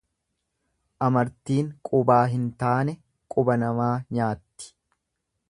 [1.07, 2.97] Amartiin qubaa hin taane
[3.37, 4.75] quba namaa nyaatti.